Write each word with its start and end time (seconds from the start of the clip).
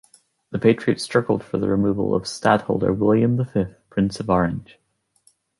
The 0.49 0.57
Patriots 0.57 1.03
struggled 1.03 1.43
for 1.43 1.59
the 1.59 1.67
removal 1.67 2.15
of 2.15 2.23
stadtholder 2.27 2.91
William 2.91 3.35
the 3.37 3.45
Fifth, 3.45 3.77
Prince 3.91 4.19
of 4.19 4.31
Orange. 4.31 4.79